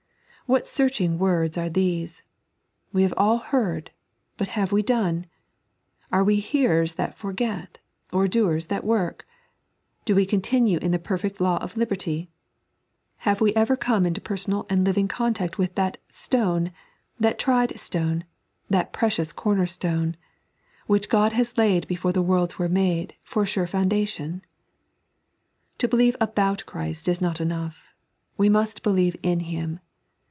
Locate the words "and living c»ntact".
14.69-15.57